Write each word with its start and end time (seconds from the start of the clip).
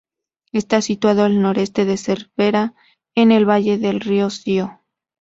Está 0.51 0.81
situado 0.81 1.23
al 1.25 1.43
noreste 1.43 1.85
de 1.85 1.95
Cervera, 1.95 2.73
en 3.13 3.31
el 3.31 3.47
valle 3.47 3.77
del 3.77 3.99
río 3.99 4.31
Sió. 4.31 4.79